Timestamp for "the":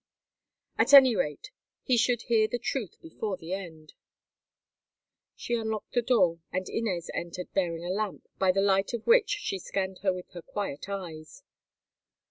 2.47-2.57, 3.37-3.53, 5.93-6.01, 8.51-8.61